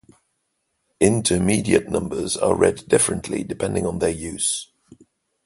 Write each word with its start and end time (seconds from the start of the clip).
Intermediate 0.99 1.87
numbers 1.87 2.35
are 2.35 2.55
read 2.55 2.87
differently 2.87 3.43
depending 3.43 3.85
on 3.85 3.99
their 3.99 4.09
use. 4.09 4.71